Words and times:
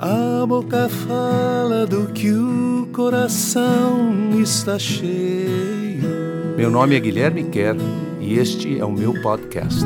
A 0.00 0.46
boca 0.46 0.88
fala 0.88 1.84
do 1.84 2.12
que 2.12 2.30
o 2.30 2.88
coração 2.94 4.40
está 4.40 4.78
cheio. 4.78 6.54
Meu 6.56 6.70
nome 6.70 6.94
é 6.94 7.00
Guilherme 7.00 7.50
Kerr 7.50 7.74
e 8.20 8.38
este 8.38 8.78
é 8.78 8.84
o 8.84 8.92
meu 8.92 9.20
podcast. 9.20 9.84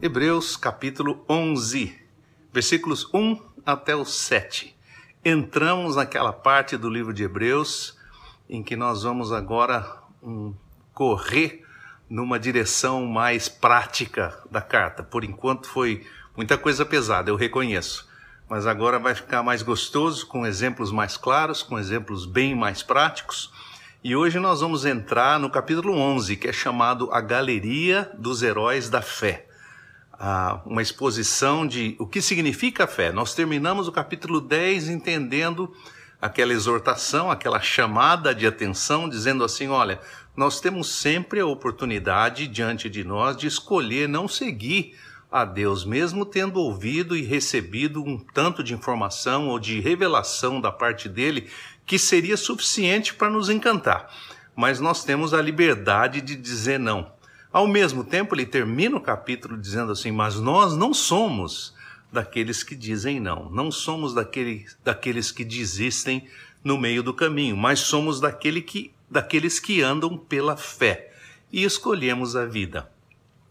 Hebreus 0.00 0.56
capítulo 0.56 1.24
11, 1.28 1.98
versículos 2.52 3.12
1 3.12 3.36
até 3.66 3.96
o 3.96 4.04
7. 4.04 4.72
Entramos 5.24 5.96
naquela 5.96 6.32
parte 6.32 6.76
do 6.76 6.88
livro 6.88 7.12
de 7.12 7.24
Hebreus 7.24 7.98
em 8.48 8.62
que 8.62 8.76
nós 8.76 9.02
vamos 9.02 9.32
agora 9.32 9.84
um, 10.22 10.54
correr 10.92 11.64
numa 12.08 12.38
direção 12.38 13.04
mais 13.04 13.48
prática 13.48 14.38
da 14.48 14.60
carta. 14.60 15.02
Por 15.02 15.24
enquanto 15.24 15.66
foi 15.66 16.06
Muita 16.36 16.58
coisa 16.58 16.84
pesada, 16.84 17.30
eu 17.30 17.36
reconheço. 17.36 18.08
Mas 18.50 18.66
agora 18.66 18.98
vai 18.98 19.14
ficar 19.14 19.40
mais 19.44 19.62
gostoso, 19.62 20.26
com 20.26 20.44
exemplos 20.44 20.90
mais 20.90 21.16
claros, 21.16 21.62
com 21.62 21.78
exemplos 21.78 22.26
bem 22.26 22.56
mais 22.56 22.82
práticos. 22.82 23.52
E 24.02 24.16
hoje 24.16 24.40
nós 24.40 24.60
vamos 24.60 24.84
entrar 24.84 25.38
no 25.38 25.48
capítulo 25.48 25.96
11, 25.96 26.36
que 26.36 26.48
é 26.48 26.52
chamado 26.52 27.08
A 27.12 27.20
Galeria 27.20 28.10
dos 28.18 28.42
Heróis 28.42 28.90
da 28.90 29.00
Fé. 29.00 29.46
Ah, 30.12 30.60
uma 30.66 30.82
exposição 30.82 31.64
de 31.64 31.94
o 32.00 32.06
que 32.06 32.20
significa 32.20 32.82
a 32.82 32.88
fé. 32.88 33.12
Nós 33.12 33.32
terminamos 33.32 33.86
o 33.86 33.92
capítulo 33.92 34.40
10 34.40 34.88
entendendo 34.88 35.72
aquela 36.20 36.52
exortação, 36.52 37.30
aquela 37.30 37.60
chamada 37.60 38.34
de 38.34 38.44
atenção, 38.44 39.08
dizendo 39.08 39.44
assim: 39.44 39.68
olha, 39.68 40.00
nós 40.36 40.60
temos 40.60 40.88
sempre 40.88 41.38
a 41.38 41.46
oportunidade 41.46 42.48
diante 42.48 42.90
de 42.90 43.04
nós 43.04 43.36
de 43.36 43.46
escolher 43.46 44.08
não 44.08 44.26
seguir 44.26 44.96
a 45.34 45.44
Deus, 45.44 45.84
mesmo 45.84 46.24
tendo 46.24 46.60
ouvido 46.60 47.16
e 47.16 47.22
recebido 47.22 48.00
um 48.00 48.16
tanto 48.16 48.62
de 48.62 48.72
informação 48.72 49.48
ou 49.48 49.58
de 49.58 49.80
revelação 49.80 50.60
da 50.60 50.70
parte 50.70 51.08
dele 51.08 51.50
que 51.84 51.98
seria 51.98 52.36
suficiente 52.36 53.12
para 53.12 53.28
nos 53.28 53.50
encantar. 53.50 54.14
Mas 54.54 54.78
nós 54.78 55.02
temos 55.02 55.34
a 55.34 55.42
liberdade 55.42 56.20
de 56.20 56.36
dizer 56.36 56.78
não. 56.78 57.10
Ao 57.52 57.66
mesmo 57.66 58.04
tempo, 58.04 58.32
ele 58.36 58.46
termina 58.46 58.96
o 58.96 59.00
capítulo 59.00 59.58
dizendo 59.58 59.90
assim: 59.90 60.12
Mas 60.12 60.36
nós 60.36 60.76
não 60.76 60.94
somos 60.94 61.74
daqueles 62.12 62.62
que 62.62 62.76
dizem 62.76 63.18
não, 63.18 63.50
não 63.50 63.72
somos 63.72 64.14
daquele, 64.14 64.64
daqueles 64.84 65.32
que 65.32 65.44
desistem 65.44 66.28
no 66.62 66.78
meio 66.78 67.02
do 67.02 67.12
caminho, 67.12 67.56
mas 67.56 67.80
somos 67.80 68.20
daquele 68.20 68.62
que, 68.62 68.94
daqueles 69.10 69.58
que 69.58 69.82
andam 69.82 70.16
pela 70.16 70.56
fé 70.56 71.12
e 71.52 71.64
escolhemos 71.64 72.36
a 72.36 72.46
vida. 72.46 72.93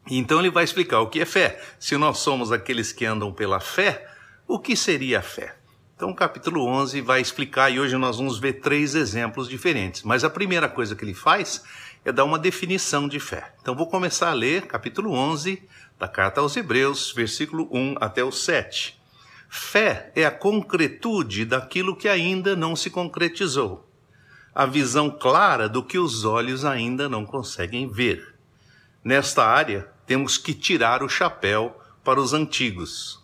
Então 0.09 0.39
ele 0.39 0.49
vai 0.49 0.63
explicar 0.63 0.99
o 0.99 1.07
que 1.07 1.21
é 1.21 1.25
fé. 1.25 1.61
Se 1.79 1.97
nós 1.97 2.19
somos 2.19 2.51
aqueles 2.51 2.91
que 2.91 3.05
andam 3.05 3.31
pela 3.31 3.59
fé, 3.59 4.07
o 4.47 4.59
que 4.59 4.75
seria 4.75 5.19
a 5.19 5.21
fé? 5.21 5.55
Então 5.95 6.09
o 6.09 6.15
capítulo 6.15 6.65
11 6.65 6.99
vai 7.01 7.21
explicar 7.21 7.69
e 7.69 7.79
hoje 7.79 7.95
nós 7.97 8.17
vamos 8.17 8.37
ver 8.37 8.53
três 8.53 8.95
exemplos 8.95 9.47
diferentes. 9.47 10.03
Mas 10.03 10.23
a 10.23 10.29
primeira 10.29 10.67
coisa 10.67 10.95
que 10.95 11.05
ele 11.05 11.13
faz 11.13 11.63
é 12.03 12.11
dar 12.11 12.25
uma 12.25 12.37
definição 12.37 13.07
de 13.07 13.19
fé. 13.19 13.53
Então 13.61 13.75
vou 13.75 13.87
começar 13.87 14.29
a 14.29 14.33
ler 14.33 14.67
capítulo 14.67 15.13
11 15.13 15.63
da 15.97 16.07
carta 16.07 16.41
aos 16.41 16.57
Hebreus, 16.57 17.13
versículo 17.15 17.69
1 17.71 17.95
até 18.01 18.23
o 18.23 18.31
7. 18.31 19.01
Fé 19.47 20.11
é 20.15 20.25
a 20.25 20.31
concretude 20.31 21.45
daquilo 21.45 21.95
que 21.95 22.09
ainda 22.09 22.55
não 22.55 22.75
se 22.75 22.89
concretizou, 22.89 23.87
a 24.53 24.65
visão 24.65 25.11
clara 25.11 25.69
do 25.69 25.83
que 25.83 25.99
os 25.99 26.25
olhos 26.25 26.65
ainda 26.65 27.07
não 27.07 27.23
conseguem 27.23 27.87
ver. 27.87 28.33
Nesta 29.03 29.45
área, 29.45 29.92
temos 30.13 30.37
que 30.37 30.53
tirar 30.53 31.01
o 31.01 31.09
chapéu 31.09 31.75
para 32.03 32.21
os 32.21 32.33
antigos. 32.33 33.19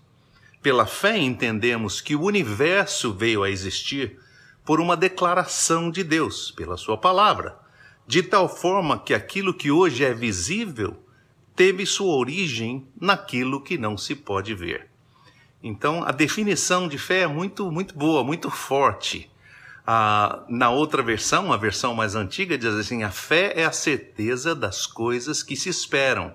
Pela 0.60 0.88
fé 0.88 1.20
entendemos 1.20 2.02
que 2.02 2.16
o 2.16 2.24
universo 2.24 3.14
veio 3.14 3.44
a 3.44 3.50
existir 3.52 4.18
por 4.66 4.82
uma 4.82 4.98
declaração 4.98 5.92
de 5.92 6.04
Deus, 6.04 6.50
pela 6.50 6.78
sua 6.78 6.98
palavra, 6.98 7.56
de 8.08 8.24
tal 8.24 8.50
forma 8.50 8.98
que 8.98 9.14
aquilo 9.14 9.54
que 9.54 9.70
hoje 9.70 10.04
é 10.04 10.16
visível 10.16 10.98
teve 11.56 11.86
sua 11.86 12.16
origem 12.16 12.88
naquilo 13.00 13.62
que 13.62 13.78
não 13.78 13.96
se 13.96 14.16
pode 14.16 14.56
ver. 14.56 14.90
Então, 15.62 16.04
a 16.04 16.12
definição 16.12 16.88
de 16.88 16.98
fé 16.98 17.20
é 17.20 17.28
muito, 17.28 17.72
muito 17.72 17.96
boa, 17.96 18.24
muito 18.24 18.50
forte. 18.50 19.30
Ah, 19.86 20.44
na 20.50 20.72
outra 20.72 21.04
versão, 21.04 21.54
a 21.54 21.58
versão 21.58 21.94
mais 21.94 22.16
antiga, 22.16 22.58
diz 22.58 22.74
assim: 22.74 23.04
a 23.04 23.12
fé 23.12 23.54
é 23.56 23.66
a 23.66 23.72
certeza 23.72 24.56
das 24.56 24.88
coisas 24.88 25.44
que 25.44 25.56
se 25.56 25.70
esperam 25.70 26.34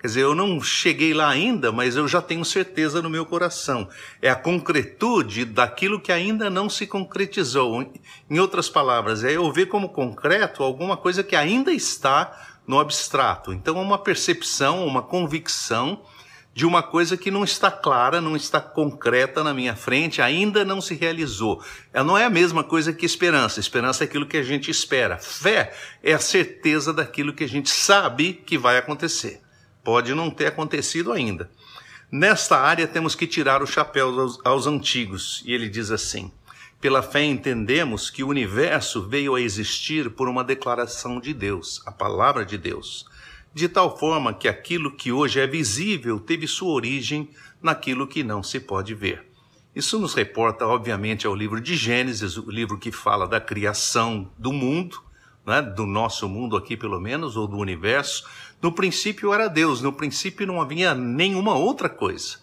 Quer 0.00 0.06
dizer, 0.06 0.22
eu 0.22 0.34
não 0.34 0.62
cheguei 0.62 1.12
lá 1.12 1.28
ainda, 1.28 1.70
mas 1.70 1.94
eu 1.94 2.08
já 2.08 2.22
tenho 2.22 2.42
certeza 2.42 3.02
no 3.02 3.10
meu 3.10 3.26
coração. 3.26 3.86
É 4.22 4.30
a 4.30 4.34
concretude 4.34 5.44
daquilo 5.44 6.00
que 6.00 6.10
ainda 6.10 6.48
não 6.48 6.70
se 6.70 6.86
concretizou. 6.86 7.92
Em 8.30 8.38
outras 8.38 8.70
palavras, 8.70 9.22
é 9.22 9.36
eu 9.36 9.52
ver 9.52 9.66
como 9.66 9.90
concreto 9.90 10.62
alguma 10.62 10.96
coisa 10.96 11.22
que 11.22 11.36
ainda 11.36 11.70
está 11.70 12.34
no 12.66 12.80
abstrato. 12.80 13.52
Então, 13.52 13.76
é 13.76 13.80
uma 13.82 13.98
percepção, 13.98 14.86
uma 14.86 15.02
convicção 15.02 16.00
de 16.54 16.64
uma 16.64 16.82
coisa 16.82 17.14
que 17.14 17.30
não 17.30 17.44
está 17.44 17.70
clara, 17.70 18.22
não 18.22 18.34
está 18.34 18.58
concreta 18.58 19.44
na 19.44 19.52
minha 19.52 19.76
frente, 19.76 20.22
ainda 20.22 20.64
não 20.64 20.80
se 20.80 20.94
realizou. 20.94 21.62
Ela 21.92 22.04
não 22.04 22.16
é 22.16 22.24
a 22.24 22.30
mesma 22.30 22.64
coisa 22.64 22.90
que 22.90 23.04
esperança. 23.04 23.60
Esperança 23.60 24.02
é 24.02 24.06
aquilo 24.06 24.26
que 24.26 24.38
a 24.38 24.42
gente 24.42 24.70
espera. 24.70 25.18
Fé 25.18 25.74
é 26.02 26.14
a 26.14 26.18
certeza 26.18 26.90
daquilo 26.90 27.34
que 27.34 27.44
a 27.44 27.48
gente 27.48 27.68
sabe 27.68 28.32
que 28.32 28.56
vai 28.56 28.78
acontecer. 28.78 29.42
Pode 29.82 30.14
não 30.14 30.30
ter 30.30 30.46
acontecido 30.46 31.12
ainda. 31.12 31.50
Nesta 32.10 32.58
área 32.58 32.88
temos 32.88 33.14
que 33.14 33.26
tirar 33.26 33.62
o 33.62 33.66
chapéu 33.66 34.08
aos, 34.20 34.38
aos 34.44 34.66
antigos. 34.66 35.42
E 35.46 35.52
ele 35.52 35.68
diz 35.68 35.90
assim: 35.90 36.30
pela 36.80 37.02
fé 37.02 37.22
entendemos 37.22 38.08
que 38.08 38.24
o 38.24 38.28
universo 38.28 39.06
veio 39.06 39.34
a 39.34 39.40
existir 39.40 40.08
por 40.08 40.28
uma 40.28 40.42
declaração 40.42 41.20
de 41.20 41.34
Deus, 41.34 41.82
a 41.84 41.92
palavra 41.92 42.42
de 42.42 42.56
Deus, 42.56 43.04
de 43.52 43.68
tal 43.68 43.98
forma 43.98 44.32
que 44.32 44.48
aquilo 44.48 44.90
que 44.90 45.12
hoje 45.12 45.38
é 45.38 45.46
visível 45.46 46.18
teve 46.18 46.46
sua 46.46 46.72
origem 46.72 47.28
naquilo 47.62 48.06
que 48.06 48.22
não 48.22 48.42
se 48.42 48.58
pode 48.58 48.94
ver. 48.94 49.30
Isso 49.76 50.00
nos 50.00 50.14
reporta, 50.14 50.66
obviamente, 50.66 51.26
ao 51.26 51.34
livro 51.34 51.60
de 51.60 51.76
Gênesis, 51.76 52.38
o 52.38 52.50
livro 52.50 52.78
que 52.78 52.90
fala 52.90 53.28
da 53.28 53.40
criação 53.40 54.30
do 54.38 54.50
mundo, 54.50 55.02
né, 55.50 55.60
do 55.60 55.84
nosso 55.84 56.28
mundo 56.28 56.56
aqui 56.56 56.76
pelo 56.76 57.00
menos, 57.00 57.36
ou 57.36 57.46
do 57.46 57.58
universo. 57.58 58.24
No 58.62 58.70
princípio 58.72 59.34
era 59.34 59.48
Deus, 59.48 59.82
no 59.82 59.92
princípio 59.92 60.46
não 60.46 60.60
havia 60.60 60.94
nenhuma 60.94 61.54
outra 61.56 61.88
coisa. 61.88 62.38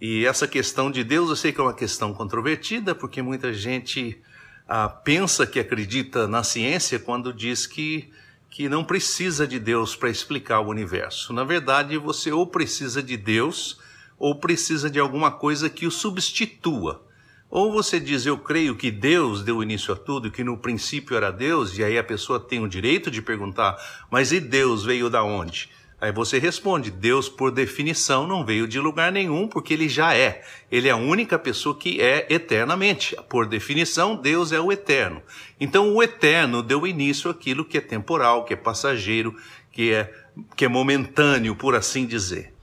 E 0.00 0.24
essa 0.24 0.48
questão 0.48 0.90
de 0.90 1.04
Deus, 1.04 1.28
eu 1.28 1.36
sei 1.36 1.52
que 1.52 1.60
é 1.60 1.62
uma 1.62 1.74
questão 1.74 2.14
controvertida, 2.14 2.94
porque 2.94 3.20
muita 3.20 3.52
gente 3.52 4.18
ah, 4.66 4.88
pensa 4.88 5.46
que 5.46 5.60
acredita 5.60 6.26
na 6.26 6.42
ciência 6.42 6.98
quando 6.98 7.34
diz 7.34 7.66
que, 7.66 8.10
que 8.48 8.66
não 8.68 8.82
precisa 8.82 9.46
de 9.46 9.58
Deus 9.58 9.94
para 9.94 10.08
explicar 10.08 10.60
o 10.60 10.68
universo. 10.70 11.34
Na 11.34 11.44
verdade, 11.44 11.98
você 11.98 12.32
ou 12.32 12.46
precisa 12.46 13.02
de 13.02 13.18
Deus 13.18 13.78
ou 14.18 14.34
precisa 14.36 14.88
de 14.88 14.98
alguma 14.98 15.30
coisa 15.30 15.68
que 15.68 15.86
o 15.86 15.90
substitua. 15.90 17.06
Ou 17.50 17.72
você 17.72 17.98
diz, 17.98 18.24
eu 18.24 18.38
creio 18.38 18.76
que 18.76 18.92
Deus 18.92 19.42
deu 19.42 19.60
início 19.60 19.92
a 19.92 19.96
tudo, 19.96 20.30
que 20.30 20.44
no 20.44 20.56
princípio 20.56 21.16
era 21.16 21.32
Deus, 21.32 21.76
e 21.76 21.82
aí 21.82 21.98
a 21.98 22.04
pessoa 22.04 22.38
tem 22.38 22.62
o 22.62 22.68
direito 22.68 23.10
de 23.10 23.20
perguntar, 23.20 23.76
mas 24.08 24.30
e 24.30 24.38
Deus 24.38 24.84
veio 24.84 25.10
da 25.10 25.24
onde? 25.24 25.68
Aí 26.00 26.12
você 26.12 26.38
responde, 26.38 26.90
Deus, 26.90 27.28
por 27.28 27.50
definição, 27.50 28.26
não 28.26 28.44
veio 28.44 28.68
de 28.68 28.78
lugar 28.78 29.10
nenhum, 29.10 29.48
porque 29.48 29.74
ele 29.74 29.88
já 29.88 30.14
é. 30.14 30.42
Ele 30.70 30.88
é 30.88 30.92
a 30.92 30.96
única 30.96 31.38
pessoa 31.38 31.76
que 31.76 32.00
é 32.00 32.26
eternamente. 32.30 33.14
Por 33.28 33.46
definição, 33.46 34.16
Deus 34.16 34.50
é 34.50 34.58
o 34.58 34.72
eterno. 34.72 35.20
Então, 35.60 35.92
o 35.92 36.02
eterno 36.02 36.62
deu 36.62 36.86
início 36.86 37.30
àquilo 37.30 37.66
que 37.66 37.76
é 37.76 37.82
temporal, 37.82 38.46
que 38.46 38.54
é 38.54 38.56
passageiro, 38.56 39.36
que 39.70 39.92
é, 39.92 40.10
que 40.56 40.64
é 40.64 40.68
momentâneo, 40.68 41.54
por 41.54 41.74
assim 41.74 42.06
dizer. 42.06 42.54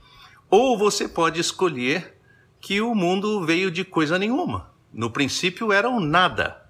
Ou 0.50 0.76
você 0.76 1.06
pode 1.06 1.38
escolher 1.38 2.18
que 2.60 2.80
o 2.80 2.92
mundo 2.92 3.46
veio 3.46 3.70
de 3.70 3.84
coisa 3.84 4.18
nenhuma. 4.18 4.77
No 4.92 5.10
princípio 5.10 5.72
era 5.72 5.88
um 5.88 6.00
nada, 6.00 6.64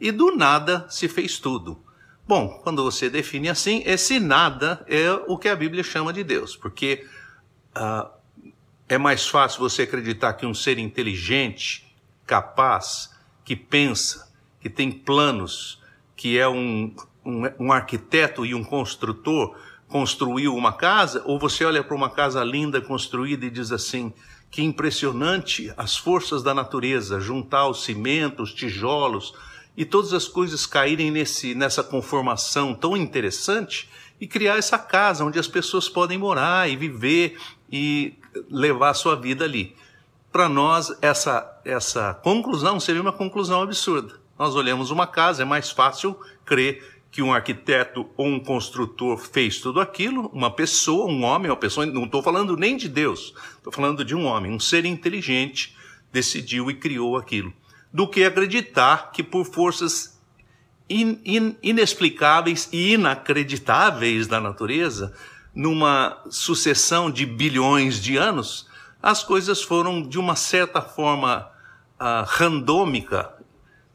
e 0.00 0.10
do 0.10 0.34
nada 0.34 0.86
se 0.88 1.08
fez 1.08 1.38
tudo. 1.38 1.82
Bom, 2.26 2.60
quando 2.62 2.82
você 2.84 3.10
define 3.10 3.48
assim, 3.48 3.82
esse 3.84 4.20
nada 4.20 4.84
é 4.88 5.10
o 5.26 5.36
que 5.36 5.48
a 5.48 5.56
Bíblia 5.56 5.82
chama 5.82 6.12
de 6.12 6.22
Deus, 6.22 6.56
porque 6.56 7.04
uh, 7.76 8.08
é 8.88 8.96
mais 8.96 9.26
fácil 9.26 9.60
você 9.60 9.82
acreditar 9.82 10.34
que 10.34 10.46
um 10.46 10.54
ser 10.54 10.78
inteligente, 10.78 11.94
capaz, 12.26 13.10
que 13.44 13.56
pensa, 13.56 14.32
que 14.60 14.70
tem 14.70 14.90
planos, 14.90 15.82
que 16.16 16.38
é 16.38 16.48
um, 16.48 16.94
um, 17.24 17.42
um 17.58 17.72
arquiteto 17.72 18.46
e 18.46 18.54
um 18.54 18.62
construtor, 18.62 19.56
construiu 19.88 20.54
uma 20.54 20.72
casa, 20.72 21.22
ou 21.26 21.38
você 21.38 21.64
olha 21.64 21.82
para 21.82 21.96
uma 21.96 22.10
casa 22.10 22.44
linda 22.44 22.80
construída 22.80 23.44
e 23.44 23.50
diz 23.50 23.72
assim: 23.72 24.12
que 24.50 24.62
impressionante 24.62 25.72
as 25.76 25.96
forças 25.96 26.42
da 26.42 26.52
natureza, 26.52 27.20
juntar 27.20 27.68
os 27.68 27.84
cimentos, 27.84 28.50
os 28.50 28.54
tijolos 28.54 29.32
e 29.76 29.84
todas 29.84 30.12
as 30.12 30.26
coisas 30.26 30.66
caírem 30.66 31.10
nesse, 31.10 31.54
nessa 31.54 31.82
conformação 31.82 32.74
tão 32.74 32.96
interessante 32.96 33.88
e 34.20 34.26
criar 34.26 34.58
essa 34.58 34.78
casa 34.78 35.24
onde 35.24 35.38
as 35.38 35.46
pessoas 35.46 35.88
podem 35.88 36.18
morar 36.18 36.68
e 36.68 36.76
viver 36.76 37.38
e 37.70 38.14
levar 38.50 38.90
a 38.90 38.94
sua 38.94 39.14
vida 39.14 39.44
ali. 39.44 39.74
para 40.32 40.48
nós 40.48 40.96
essa, 41.00 41.60
essa 41.64 42.14
conclusão 42.14 42.78
seria 42.78 43.00
uma 43.00 43.12
conclusão 43.12 43.62
absurda. 43.62 44.20
Nós 44.38 44.54
olhamos 44.54 44.90
uma 44.90 45.06
casa, 45.06 45.42
é 45.42 45.44
mais 45.44 45.70
fácil 45.70 46.18
crer 46.44 46.99
que 47.10 47.22
um 47.22 47.32
arquiteto 47.32 48.08
ou 48.16 48.26
um 48.26 48.38
construtor 48.38 49.18
fez 49.18 49.58
tudo 49.58 49.80
aquilo, 49.80 50.30
uma 50.32 50.50
pessoa, 50.50 51.10
um 51.10 51.24
homem, 51.24 51.50
uma 51.50 51.56
pessoa, 51.56 51.84
não 51.84 52.04
estou 52.04 52.22
falando 52.22 52.56
nem 52.56 52.76
de 52.76 52.88
Deus, 52.88 53.34
estou 53.56 53.72
falando 53.72 54.04
de 54.04 54.14
um 54.14 54.24
homem, 54.24 54.52
um 54.52 54.60
ser 54.60 54.84
inteligente 54.84 55.76
decidiu 56.12 56.70
e 56.70 56.74
criou 56.74 57.16
aquilo, 57.16 57.52
do 57.92 58.06
que 58.06 58.24
acreditar 58.24 59.10
que 59.10 59.22
por 59.22 59.44
forças 59.44 60.20
in, 60.88 61.20
in, 61.24 61.56
inexplicáveis 61.62 62.68
e 62.72 62.94
inacreditáveis 62.94 64.26
da 64.26 64.40
natureza, 64.40 65.12
numa 65.54 66.22
sucessão 66.30 67.10
de 67.10 67.26
bilhões 67.26 68.00
de 68.00 68.16
anos, 68.16 68.68
as 69.02 69.22
coisas 69.22 69.62
foram 69.62 70.02
de 70.02 70.18
uma 70.18 70.36
certa 70.36 70.80
forma 70.80 71.48
uh, 72.00 72.24
randômica, 72.26 73.32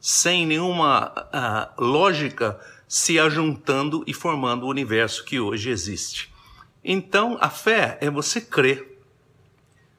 sem 0.00 0.46
nenhuma 0.46 1.12
uh, 1.12 1.82
lógica, 1.82 2.58
se 2.88 3.18
ajuntando 3.18 4.04
e 4.06 4.14
formando 4.14 4.64
o 4.64 4.70
universo 4.70 5.24
que 5.24 5.40
hoje 5.40 5.70
existe. 5.70 6.32
Então, 6.84 7.36
a 7.40 7.50
fé 7.50 7.98
é 8.00 8.10
você 8.10 8.40
crer 8.40 8.96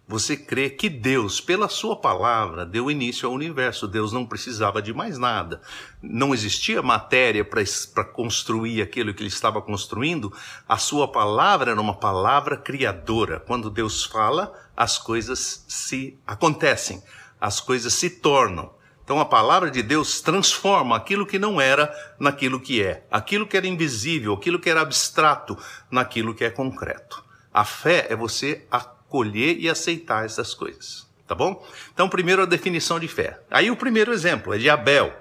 você 0.10 0.38
crê 0.38 0.69
que 0.69 0.88
Deus, 0.88 1.42
pela 1.42 1.68
sua 1.68 1.94
palavra, 1.94 2.66
deu 2.66 2.89
início 2.89 3.28
ao 3.28 3.36
universo. 3.36 3.86
Deus 3.86 4.13
não 4.13 4.25
precisava 4.25 4.81
de 4.81 4.94
mais 4.94 5.18
nada. 5.18 5.62
Não 6.01 6.34
existia 6.34 6.81
matéria 6.81 7.44
para 7.44 8.06
construir 8.06 8.81
aquilo 8.81 9.13
que 9.13 9.22
ele 9.22 9.28
estava 9.28 9.62
construindo. 9.62 10.31
A 10.66 10.78
sua 10.78 11.10
palavra 11.10 11.72
era 11.72 11.81
uma 11.81 11.94
palavra 11.94 12.56
criadora. 12.56 13.42
Quando 13.42 13.69
Deus 13.69 14.06
fala, 14.06 14.54
as 14.78 14.98
coisas 14.98 15.66
se 15.68 16.18
acontecem, 16.25 17.04
as 17.42 17.60
coisas 17.60 17.92
se 17.92 18.10
tornam. 18.10 18.76
Então 19.07 19.21
a 19.21 19.25
palavra 19.25 19.71
de 19.71 19.81
Deus 19.81 20.19
transforma 20.19 20.98
aquilo 20.98 21.25
que 21.25 21.39
não 21.39 21.62
era 21.62 21.89
naquilo 22.19 22.59
que 22.59 22.83
é, 22.83 23.06
aquilo 23.09 23.48
que 23.48 23.56
era 23.56 23.65
invisível, 23.65 24.33
aquilo 24.33 24.59
que 24.59 24.69
era 24.69 24.81
abstrato, 24.81 25.57
naquilo 25.89 26.36
que 26.36 26.44
é 26.44 26.50
concreto. 26.50 27.24
A 27.54 27.63
fé 27.63 28.07
é 28.09 28.18
você 28.18 28.65
acolher 28.69 29.59
e 29.62 29.69
aceitar 29.69 30.25
essas 30.25 30.54
coisas. 30.54 31.07
Tá 31.25 31.33
bom? 31.33 31.65
Então, 31.94 32.09
primeiro 32.09 32.42
a 32.42 32.45
definição 32.45 33.00
de 33.00 33.07
fé. 33.07 33.39
Aí 33.50 33.71
o 33.71 33.77
primeiro 33.77 34.12
exemplo 34.12 34.54
é 34.54 34.57
de 34.57 34.69
Abel. 34.69 35.15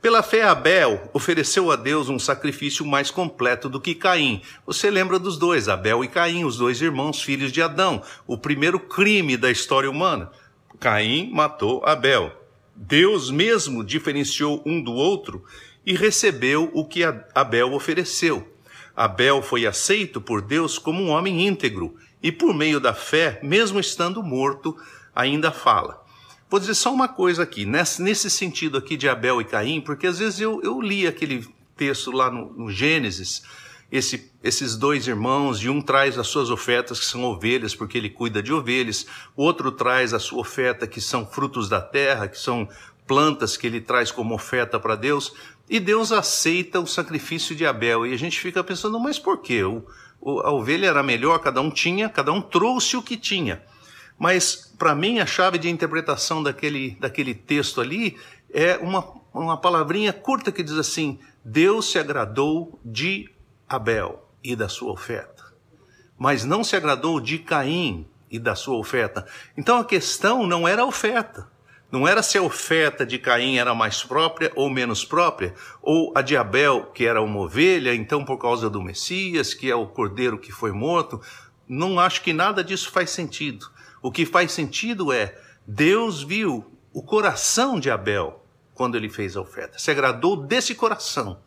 Pela 0.00 0.22
fé, 0.22 0.44
Abel 0.44 1.10
ofereceu 1.12 1.70
a 1.70 1.76
Deus 1.76 2.08
um 2.08 2.18
sacrifício 2.18 2.86
mais 2.86 3.10
completo 3.10 3.68
do 3.68 3.82
que 3.82 3.94
Caim. 3.94 4.40
Você 4.64 4.90
lembra 4.90 5.18
dos 5.18 5.36
dois, 5.36 5.68
Abel 5.68 6.02
e 6.02 6.08
Caim, 6.08 6.46
os 6.46 6.56
dois 6.56 6.80
irmãos, 6.80 7.20
filhos 7.20 7.52
de 7.52 7.60
Adão, 7.60 8.02
o 8.26 8.38
primeiro 8.38 8.80
crime 8.80 9.36
da 9.36 9.50
história 9.50 9.90
humana. 9.90 10.30
Caim 10.80 11.30
matou 11.34 11.84
Abel. 11.84 12.45
Deus 12.76 13.30
mesmo 13.30 13.82
diferenciou 13.82 14.62
um 14.66 14.82
do 14.82 14.92
outro 14.92 15.42
e 15.84 15.94
recebeu 15.94 16.70
o 16.74 16.84
que 16.84 17.02
Abel 17.34 17.72
ofereceu. 17.72 18.52
Abel 18.94 19.42
foi 19.42 19.66
aceito 19.66 20.20
por 20.20 20.42
Deus 20.42 20.78
como 20.78 21.02
um 21.02 21.08
homem 21.08 21.46
íntegro 21.46 21.96
e 22.22 22.30
por 22.30 22.54
meio 22.54 22.78
da 22.78 22.92
fé, 22.92 23.40
mesmo 23.42 23.80
estando 23.80 24.22
morto, 24.22 24.76
ainda 25.14 25.50
fala. 25.50 26.04
Vou 26.48 26.60
dizer 26.60 26.74
só 26.74 26.92
uma 26.92 27.08
coisa 27.08 27.42
aqui, 27.42 27.64
nesse, 27.64 28.30
sentido 28.30 28.78
aqui 28.78 28.96
de 28.96 29.08
Abel 29.08 29.40
e 29.40 29.44
Caim, 29.44 29.80
porque 29.80 30.06
às 30.06 30.18
vezes 30.18 30.40
eu, 30.40 30.60
eu 30.62 30.80
li 30.80 31.06
aquele 31.06 31.46
texto 31.76 32.10
lá 32.12 32.30
no, 32.30 32.52
no 32.52 32.70
Gênesis, 32.70 33.42
esse, 33.90 34.32
esses 34.42 34.76
dois 34.76 35.06
irmãos, 35.06 35.62
e 35.62 35.68
um 35.68 35.80
traz 35.80 36.18
as 36.18 36.26
suas 36.26 36.50
ofertas, 36.50 36.98
que 36.98 37.06
são 37.06 37.24
ovelhas, 37.24 37.74
porque 37.74 37.96
ele 37.96 38.10
cuida 38.10 38.42
de 38.42 38.52
ovelhas, 38.52 39.06
o 39.36 39.42
outro 39.42 39.70
traz 39.70 40.12
a 40.12 40.18
sua 40.18 40.40
oferta, 40.40 40.86
que 40.86 41.00
são 41.00 41.26
frutos 41.26 41.68
da 41.68 41.80
terra, 41.80 42.28
que 42.28 42.38
são 42.38 42.68
plantas 43.06 43.56
que 43.56 43.66
ele 43.66 43.80
traz 43.80 44.10
como 44.10 44.34
oferta 44.34 44.80
para 44.80 44.96
Deus, 44.96 45.32
e 45.68 45.78
Deus 45.78 46.12
aceita 46.12 46.80
o 46.80 46.86
sacrifício 46.86 47.54
de 47.54 47.66
Abel. 47.66 48.06
E 48.06 48.12
a 48.12 48.18
gente 48.18 48.38
fica 48.38 48.62
pensando, 48.62 48.98
mas 48.98 49.18
por 49.18 49.38
quê? 49.38 49.62
O, 49.64 49.84
a 50.40 50.50
ovelha 50.50 50.86
era 50.86 51.02
melhor, 51.02 51.38
cada 51.38 51.60
um 51.60 51.70
tinha, 51.70 52.08
cada 52.08 52.32
um 52.32 52.40
trouxe 52.40 52.96
o 52.96 53.02
que 53.02 53.16
tinha. 53.16 53.62
Mas, 54.18 54.72
para 54.78 54.94
mim, 54.94 55.18
a 55.18 55.26
chave 55.26 55.58
de 55.58 55.68
interpretação 55.68 56.42
daquele, 56.42 56.96
daquele 56.98 57.34
texto 57.34 57.80
ali 57.80 58.16
é 58.52 58.76
uma, 58.78 59.06
uma 59.32 59.56
palavrinha 59.56 60.12
curta 60.12 60.50
que 60.50 60.62
diz 60.62 60.76
assim: 60.78 61.18
Deus 61.44 61.90
se 61.90 61.98
agradou 61.98 62.80
de 62.84 63.28
Abel 63.68 64.28
e 64.42 64.54
da 64.54 64.68
sua 64.68 64.92
oferta, 64.92 65.44
mas 66.18 66.44
não 66.44 66.62
se 66.62 66.76
agradou 66.76 67.20
de 67.20 67.38
Caim 67.38 68.08
e 68.30 68.38
da 68.38 68.54
sua 68.54 68.76
oferta. 68.76 69.26
Então 69.56 69.78
a 69.78 69.84
questão 69.84 70.46
não 70.46 70.66
era 70.66 70.82
a 70.82 70.86
oferta. 70.86 71.50
Não 71.90 72.06
era 72.06 72.22
se 72.22 72.36
a 72.36 72.42
oferta 72.42 73.06
de 73.06 73.18
Caim 73.18 73.56
era 73.56 73.74
mais 73.74 74.02
própria 74.02 74.52
ou 74.56 74.68
menos 74.68 75.04
própria, 75.04 75.54
ou 75.80 76.12
a 76.16 76.22
de 76.22 76.36
Abel, 76.36 76.86
que 76.92 77.06
era 77.06 77.22
uma 77.22 77.40
ovelha, 77.40 77.94
então 77.94 78.24
por 78.24 78.38
causa 78.38 78.68
do 78.68 78.82
Messias, 78.82 79.54
que 79.54 79.70
é 79.70 79.74
o 79.74 79.86
cordeiro 79.86 80.38
que 80.38 80.50
foi 80.50 80.72
morto. 80.72 81.20
Não 81.68 82.00
acho 82.00 82.22
que 82.22 82.32
nada 82.32 82.62
disso 82.62 82.90
faz 82.90 83.10
sentido. 83.10 83.66
O 84.02 84.10
que 84.10 84.26
faz 84.26 84.52
sentido 84.52 85.12
é 85.12 85.38
Deus 85.66 86.22
viu 86.22 86.72
o 86.92 87.02
coração 87.02 87.78
de 87.78 87.90
Abel 87.90 88.44
quando 88.74 88.96
ele 88.96 89.08
fez 89.08 89.36
a 89.36 89.40
oferta, 89.40 89.78
se 89.78 89.90
agradou 89.90 90.36
desse 90.36 90.74
coração 90.74 91.40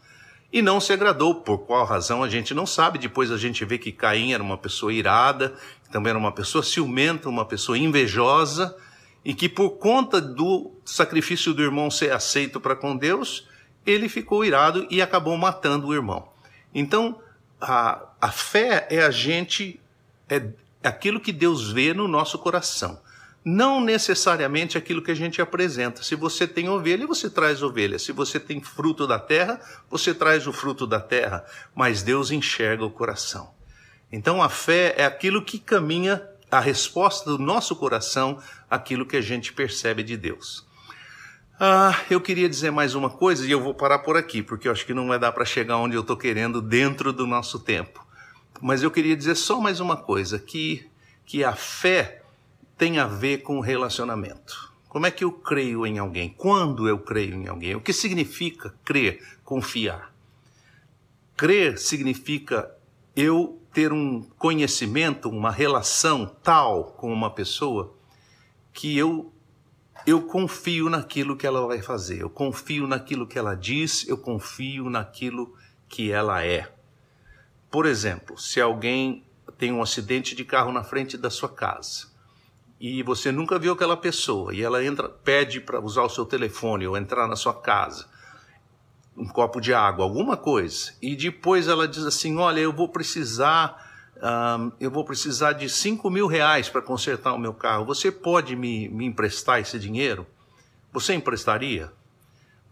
e 0.51 0.61
não 0.61 0.79
se 0.79 0.93
agradou. 0.93 1.35
Por 1.35 1.59
qual 1.59 1.85
razão 1.85 2.23
a 2.23 2.29
gente 2.29 2.53
não 2.53 2.65
sabe. 2.65 2.99
Depois 2.99 3.31
a 3.31 3.37
gente 3.37 3.63
vê 3.65 3.77
que 3.77 3.91
Caim 3.91 4.33
era 4.33 4.43
uma 4.43 4.57
pessoa 4.57 4.93
irada, 4.93 5.53
também 5.91 6.09
era 6.11 6.19
uma 6.19 6.31
pessoa 6.31 6.63
ciumenta, 6.63 7.29
uma 7.29 7.45
pessoa 7.45 7.77
invejosa 7.77 8.75
e 9.23 9.33
que 9.33 9.49
por 9.49 9.71
conta 9.71 10.21
do 10.21 10.71
sacrifício 10.85 11.53
do 11.53 11.61
irmão 11.61 11.91
ser 11.91 12.11
aceito 12.11 12.59
para 12.59 12.75
com 12.75 12.95
Deus, 12.95 13.47
ele 13.85 14.07
ficou 14.07 14.45
irado 14.45 14.87
e 14.89 15.01
acabou 15.01 15.37
matando 15.37 15.87
o 15.87 15.93
irmão. 15.93 16.29
Então, 16.73 17.19
a, 17.59 18.07
a 18.21 18.31
fé 18.31 18.87
é 18.89 19.03
a 19.03 19.11
gente, 19.11 19.79
é 20.29 20.49
aquilo 20.83 21.19
que 21.19 21.31
Deus 21.31 21.71
vê 21.71 21.93
no 21.93 22.07
nosso 22.07 22.37
coração. 22.39 22.99
Não 23.51 23.81
necessariamente 23.81 24.77
aquilo 24.77 25.01
que 25.01 25.09
a 25.09 25.15
gente 25.15 25.41
apresenta. 25.41 26.03
Se 26.03 26.13
você 26.13 26.47
tem 26.47 26.69
ovelha, 26.69 27.07
você 27.07 27.27
traz 27.27 27.63
ovelha. 27.63 27.97
Se 27.97 28.11
você 28.11 28.39
tem 28.39 28.61
fruto 28.61 29.07
da 29.07 29.17
terra, 29.17 29.59
você 29.89 30.13
traz 30.13 30.45
o 30.45 30.53
fruto 30.53 30.85
da 30.85 30.99
terra. 30.99 31.43
Mas 31.73 32.03
Deus 32.03 32.29
enxerga 32.29 32.85
o 32.85 32.91
coração. 32.91 33.51
Então 34.11 34.39
a 34.39 34.49
fé 34.49 34.93
é 34.95 35.03
aquilo 35.03 35.43
que 35.43 35.57
caminha 35.57 36.21
a 36.51 36.59
resposta 36.59 37.27
do 37.27 37.39
nosso 37.39 37.75
coração 37.75 38.39
àquilo 38.69 39.03
que 39.03 39.17
a 39.17 39.21
gente 39.21 39.51
percebe 39.51 40.03
de 40.03 40.15
Deus. 40.15 40.63
Ah, 41.59 41.99
eu 42.07 42.21
queria 42.21 42.47
dizer 42.47 42.69
mais 42.69 42.93
uma 42.93 43.09
coisa 43.09 43.47
e 43.47 43.51
eu 43.51 43.59
vou 43.59 43.73
parar 43.73 43.99
por 43.99 44.15
aqui, 44.15 44.43
porque 44.43 44.67
eu 44.67 44.71
acho 44.71 44.85
que 44.85 44.93
não 44.93 45.07
vai 45.07 45.17
dar 45.17 45.31
para 45.31 45.43
chegar 45.43 45.77
onde 45.77 45.95
eu 45.95 46.01
estou 46.01 46.15
querendo 46.15 46.61
dentro 46.61 47.11
do 47.11 47.25
nosso 47.25 47.59
tempo. 47.59 48.05
Mas 48.61 48.83
eu 48.83 48.91
queria 48.91 49.17
dizer 49.17 49.33
só 49.33 49.59
mais 49.59 49.79
uma 49.79 49.97
coisa, 49.97 50.37
que, 50.37 50.87
que 51.25 51.43
a 51.43 51.53
fé 51.53 52.18
tem 52.79 52.97
a 52.97 53.05
ver 53.05 53.39
com 53.39 53.59
relacionamento. 53.59 54.73
Como 54.87 55.05
é 55.05 55.11
que 55.11 55.25
eu 55.25 55.33
creio 55.33 55.85
em 55.85 55.99
alguém? 55.99 56.29
Quando 56.29 56.87
eu 56.87 56.97
creio 56.97 57.35
em 57.35 57.45
alguém? 57.45 57.75
O 57.75 57.81
que 57.81 57.91
significa 57.91 58.73
crer, 58.85 59.21
confiar? 59.43 60.15
Crer 61.35 61.77
significa 61.77 62.73
eu 63.13 63.61
ter 63.73 63.91
um 63.91 64.21
conhecimento, 64.21 65.29
uma 65.29 65.51
relação 65.51 66.25
tal 66.41 66.85
com 66.93 67.11
uma 67.11 67.29
pessoa 67.29 67.93
que 68.73 68.97
eu 68.97 69.31
eu 70.07 70.21
confio 70.21 70.89
naquilo 70.89 71.35
que 71.35 71.45
ela 71.45 71.67
vai 71.67 71.81
fazer, 71.81 72.21
eu 72.21 72.29
confio 72.29 72.87
naquilo 72.87 73.27
que 73.27 73.37
ela 73.37 73.53
diz, 73.53 74.07
eu 74.07 74.17
confio 74.17 74.89
naquilo 74.89 75.53
que 75.89 76.09
ela 76.09 76.45
é. 76.45 76.71
Por 77.69 77.85
exemplo, 77.85 78.37
se 78.37 78.61
alguém 78.61 79.25
tem 79.57 79.73
um 79.73 79.81
acidente 79.81 80.33
de 80.33 80.45
carro 80.45 80.71
na 80.71 80.85
frente 80.85 81.17
da 81.17 81.29
sua 81.29 81.49
casa 81.49 82.09
e 82.79 83.03
você 83.03 83.31
nunca 83.31 83.59
viu 83.59 83.73
aquela 83.73 83.97
pessoa 83.97 84.53
e 84.53 84.61
ela 84.61 84.83
entra, 84.83 85.09
pede 85.09 85.59
para 85.59 85.79
usar 85.79 86.03
o 86.03 86.09
seu 86.09 86.25
telefone 86.25 86.87
ou 86.87 86.97
entrar 86.97 87.27
na 87.27 87.35
sua 87.35 87.53
casa 87.53 88.07
um 89.19 89.27
copo 89.27 89.59
de 89.59 89.73
água, 89.73 90.05
alguma 90.05 90.37
coisa, 90.37 90.93
e 91.01 91.13
depois 91.13 91.67
ela 91.67 91.87
diz 91.87 92.05
assim: 92.05 92.37
Olha, 92.37 92.61
eu 92.61 92.71
vou 92.71 92.87
precisar. 92.87 93.87
Um, 94.21 94.71
eu 94.81 94.91
vou 94.91 95.05
precisar 95.05 95.53
de 95.53 95.69
5 95.69 96.09
mil 96.09 96.27
reais 96.27 96.67
para 96.67 96.81
consertar 96.81 97.33
o 97.33 97.39
meu 97.39 97.53
carro. 97.53 97.85
Você 97.85 98.11
pode 98.11 98.53
me, 98.53 98.89
me 98.89 99.05
emprestar 99.05 99.61
esse 99.61 99.79
dinheiro? 99.79 100.27
Você 100.91 101.13
emprestaria? 101.13 101.91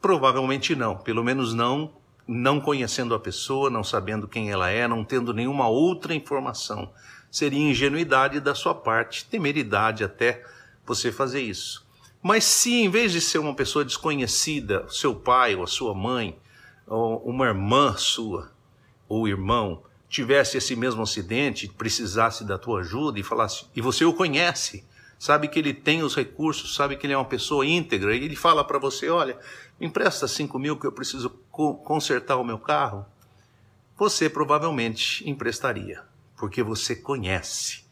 Provavelmente 0.01 0.75
não, 0.75 0.97
pelo 0.97 1.23
menos 1.23 1.53
não, 1.53 1.93
não 2.27 2.59
conhecendo 2.59 3.15
a 3.15 3.19
pessoa, 3.19 3.69
não 3.69 3.81
sabendo 3.81 4.27
quem 4.27 4.51
ela 4.51 4.69
é, 4.69 4.87
não 4.89 5.05
tendo 5.05 5.33
nenhuma 5.33 5.67
outra 5.69 6.13
informação. 6.13 6.91
Seria 7.29 7.59
ingenuidade 7.59 8.39
da 8.39 8.55
sua 8.55 8.73
parte, 8.73 9.25
temeridade 9.25 10.03
até 10.03 10.43
você 10.85 11.11
fazer 11.11 11.41
isso. 11.41 11.85
Mas 12.21 12.43
se 12.43 12.73
em 12.73 12.89
vez 12.89 13.11
de 13.11 13.21
ser 13.21 13.37
uma 13.37 13.55
pessoa 13.55 13.85
desconhecida, 13.85 14.85
seu 14.89 15.15
pai 15.15 15.55
ou 15.55 15.63
a 15.63 15.67
sua 15.67 15.93
mãe, 15.93 16.37
ou 16.85 17.19
uma 17.23 17.45
irmã 17.45 17.95
sua 17.97 18.51
ou 19.07 19.27
irmão, 19.27 19.83
tivesse 20.09 20.57
esse 20.57 20.75
mesmo 20.75 21.01
acidente, 21.01 21.67
precisasse 21.67 22.43
da 22.43 22.57
tua 22.57 22.79
ajuda 22.81 23.19
e 23.19 23.23
falasse, 23.23 23.65
e 23.75 23.81
você 23.81 24.05
o 24.05 24.13
conhece, 24.13 24.85
sabe 25.19 25.47
que 25.47 25.59
ele 25.59 25.73
tem 25.73 26.03
os 26.03 26.15
recursos, 26.15 26.75
sabe 26.75 26.95
que 26.95 27.05
ele 27.05 27.13
é 27.13 27.17
uma 27.17 27.25
pessoa 27.25 27.65
íntegra, 27.65 28.15
e 28.15 28.23
ele 28.23 28.35
fala 28.35 28.63
para 28.63 28.79
você: 28.79 29.09
olha, 29.09 29.37
me 29.79 29.87
empresta 29.87 30.27
5 30.27 30.57
mil 30.57 30.77
que 30.77 30.87
eu 30.87 30.91
preciso 30.91 31.29
consertar 31.49 32.37
o 32.37 32.43
meu 32.43 32.57
carro, 32.57 33.05
você 33.97 34.29
provavelmente 34.29 35.27
emprestaria, 35.29 36.03
porque 36.37 36.61
você 36.61 36.95
conhece. 36.95 37.85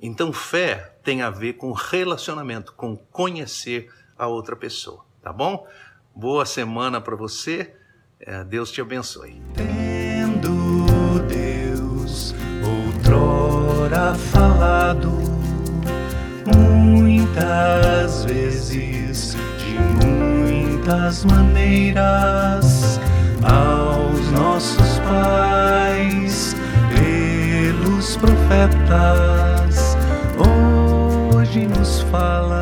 Então, 0.00 0.32
fé 0.32 0.94
tem 1.04 1.22
a 1.22 1.30
ver 1.30 1.52
com 1.52 1.70
relacionamento, 1.72 2.72
com 2.72 2.96
conhecer 2.96 3.88
a 4.18 4.26
outra 4.26 4.56
pessoa, 4.56 5.04
tá 5.22 5.32
bom? 5.32 5.66
Boa 6.14 6.44
semana 6.44 7.00
para 7.00 7.14
você, 7.14 7.74
é, 8.18 8.42
Deus 8.42 8.72
te 8.72 8.80
abençoe. 8.80 9.40
Tendo 9.54 11.20
Deus 11.28 12.34
outrora 12.64 14.14
falado, 14.14 15.10
muitas 16.56 18.24
vezes, 18.24 19.36
de 19.58 20.06
muitas 20.06 21.24
maneiras, 21.24 22.98
aos 23.42 24.30
nossos 24.32 24.98
pais, 24.98 25.51
profetas 28.52 29.96
hoje 31.34 31.66
nos 31.66 32.02
fala. 32.10 32.61